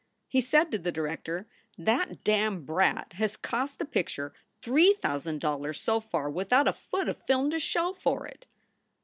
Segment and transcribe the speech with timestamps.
[0.27, 1.47] He said to the director,
[1.77, 7.07] "That damned brat has cost the picture three thousand dollars so far without a foot
[7.07, 8.47] of film to show for it."